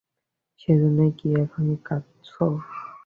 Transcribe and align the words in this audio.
সেজন্যই 0.59 1.11
কি 1.19 1.27
এখন 1.43 1.65
কাঁদছো? 1.85 2.45